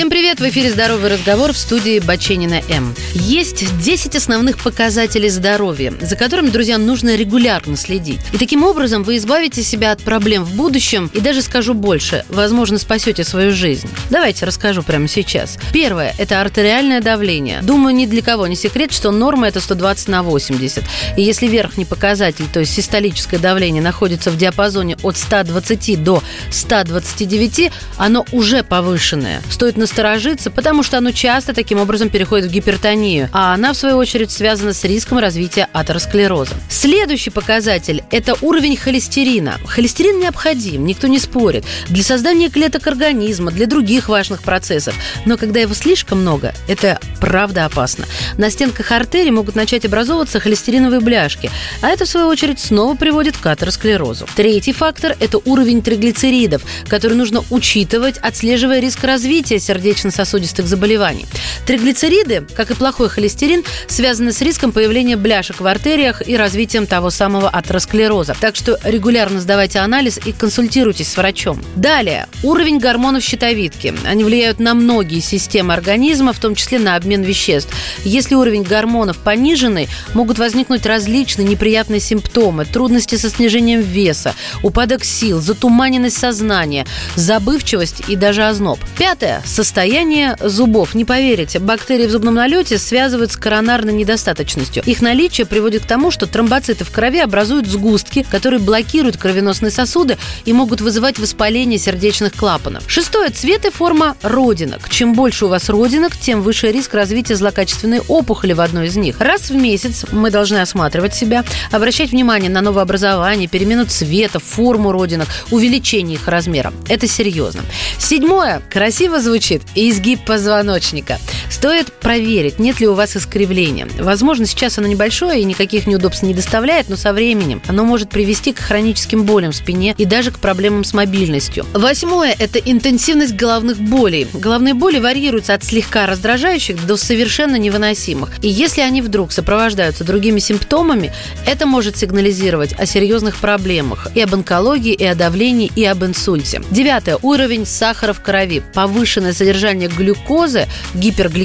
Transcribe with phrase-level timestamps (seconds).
[0.00, 0.40] Всем привет!
[0.40, 2.94] В эфире «Здоровый разговор» в студии Баченина М.
[3.12, 8.20] Есть 10 основных показателей здоровья, за которыми, друзья, нужно регулярно следить.
[8.32, 12.78] И таким образом вы избавите себя от проблем в будущем и даже скажу больше, возможно,
[12.78, 13.90] спасете свою жизнь.
[14.08, 15.58] Давайте расскажу прямо сейчас.
[15.70, 17.60] Первое– это артериальное давление.
[17.60, 20.82] Думаю, ни для кого не секрет, что норма– это 120 на 80.
[21.18, 27.70] И если верхний показатель, то есть систолическое давление, находится в диапазоне от 120 до 129,
[27.98, 29.42] оно уже повышенное.
[29.50, 33.96] Стоит насторожиться, потому что оно часто таким образом переходит в гипертонию, а она, в свою
[33.96, 36.54] очередь, связана с риском развития атеросклероза.
[36.68, 39.58] Следующий показатель– это уровень холестерина.
[39.66, 44.94] Холестерин необходим, никто не спорит, для создания клеток организма, для других важных процессов.
[45.26, 48.06] Но когда его слишком много, это правда опасно.
[48.38, 51.50] На стенках артерий могут начать образовываться холестериновые бляшки,
[51.82, 54.26] а это, в свою очередь, снова приводит к атеросклерозу.
[54.36, 61.26] Третий фактор– это уровень триглицеридов, который нужно учитывать, отслеживая риск развития сердечно-сосудистых заболеваний.
[61.64, 67.10] Триглицериды, как и плохой холестерин, связаны с риском появления бляшек в артериях и развитием того
[67.10, 68.34] самого атеросклероза.
[68.40, 71.62] Так что регулярно сдавайте анализ и консультируйтесь с врачом.
[71.76, 73.94] Далее, уровень гормонов щитовидки.
[74.04, 77.72] Они влияют на многие системы организма, в том числе на обмен веществ.
[78.04, 84.34] Если уровень гормонов пониженный, могут возникнуть различные неприятные симптомы, трудности со снижением веса,
[84.64, 88.80] упадок сил, затуманенность сознания, забывчивость и даже озноб.
[88.98, 90.94] Пятое Состояние зубов.
[90.94, 94.82] Не поверите, бактерии в зубном налете связывают с коронарной недостаточностью.
[94.86, 100.16] Их наличие приводит к тому, что тромбоциты в крови образуют сгустки, которые блокируют кровеносные сосуды
[100.46, 102.84] и могут вызывать воспаление сердечных клапанов.
[102.86, 103.28] Шестое.
[103.28, 104.88] Цвет и форма родинок.
[104.88, 109.20] Чем больше у вас родинок, тем выше риск развития злокачественной опухоли в одной из них.
[109.20, 115.28] Раз в месяц мы должны осматривать себя, обращать внимание на новообразование, перемену цвета, форму родинок,
[115.50, 116.72] увеличение их размера.
[116.88, 117.60] Это серьезно.
[117.98, 118.62] Седьмое.
[118.70, 121.18] Красиво звучит звучит изгиб позвоночника.
[121.50, 123.86] Стоит проверить, нет ли у вас искривления.
[123.98, 128.52] Возможно, сейчас оно небольшое и никаких неудобств не доставляет, но со временем оно может привести
[128.52, 131.66] к хроническим болям в спине и даже к проблемам с мобильностью.
[131.74, 134.28] Восьмое– это интенсивность головных болей.
[134.32, 138.30] Головные боли варьируются от слегка раздражающих до совершенно невыносимых.
[138.42, 141.12] И если они вдруг сопровождаются другими симптомами,
[141.46, 146.62] это может сигнализировать о серьезных проблемах и об онкологии, и о давлении, и об инсульте.
[146.70, 148.62] Девятое– уровень сахара в крови.
[148.72, 151.39] Повышенное содержание глюкозы, гипергликемия,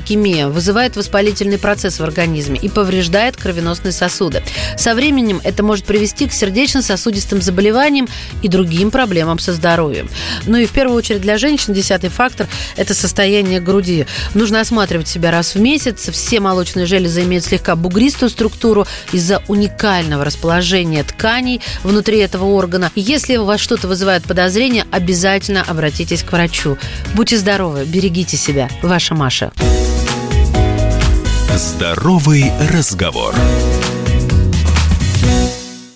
[0.49, 4.43] вызывает воспалительный процесс в организме и повреждает кровеносные сосуды.
[4.77, 8.07] Со временем это может привести к сердечно-сосудистым заболеваниям
[8.41, 10.09] и другим проблемам со здоровьем.
[10.45, 14.05] Ну и в первую очередь для женщин десятый фактор– это состояние груди.
[14.33, 16.09] Нужно осматривать себя раз в месяц.
[16.11, 22.91] Все молочные железы имеют слегка бугристую структуру из-за уникального расположения тканей внутри этого органа.
[22.95, 26.77] Если у вас что-то вызывает подозрение, обязательно обратитесь к врачу.
[27.13, 28.69] Будьте здоровы, берегите себя.
[28.81, 29.51] Ваша Маша.
[31.55, 33.33] Здоровый разговор.